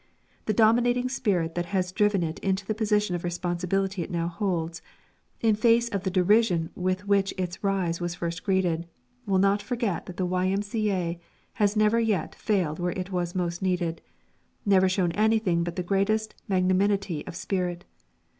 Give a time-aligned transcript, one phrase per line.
[0.47, 4.81] the dominating spirit that has driven it into the position of responsibility it now holds
[5.41, 8.87] in face of the derision with which its rise was first greeted
[9.27, 11.19] will not forget that the Y.M.C.A.
[11.53, 14.01] has never yet failed where it was most needed,
[14.65, 17.85] never shown anything but the greatest magnanimity of spirit.